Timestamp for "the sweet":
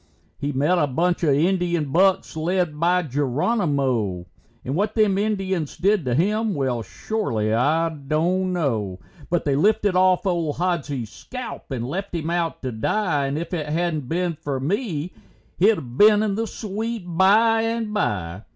16.33-17.03